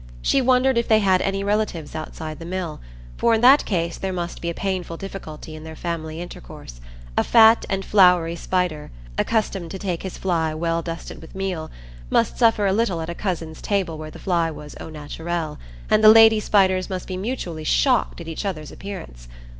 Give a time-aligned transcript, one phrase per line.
[0.23, 2.81] She wondered if they had any relatives outside the mill,
[3.17, 7.67] for in that case there must be a painful difficulty in their family intercourse,—a fat
[7.69, 11.69] and floury spider, accustomed to take his fly well dusted with meal,
[12.09, 16.03] must suffer a little at a cousin's table where the fly was au naturel, and
[16.03, 19.27] the lady spiders must be mutually shocked at each other's appearance.